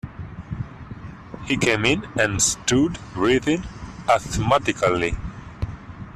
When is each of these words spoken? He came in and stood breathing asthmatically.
He 1.45 1.57
came 1.57 1.85
in 1.85 2.05
and 2.19 2.41
stood 2.41 2.97
breathing 3.13 3.61
asthmatically. 4.09 5.15